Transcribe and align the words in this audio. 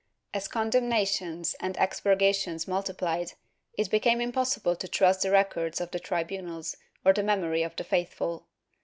As 0.33 0.47
condemnations 0.47 1.55
and 1.59 1.75
expurga 1.75 2.33
tions 2.33 2.67
multiplied, 2.67 3.33
it 3.77 3.91
became 3.91 4.19
impossible 4.19 4.75
to 4.77 4.87
trust 4.87 5.21
the 5.21 5.29
records 5.29 5.79
of 5.79 5.91
the 5.91 5.99
tribunals 5.99 6.75
or 7.05 7.13
the 7.13 7.21
memory 7.21 7.61
of 7.61 7.75
the 7.75 7.83
faithful. 7.83 8.47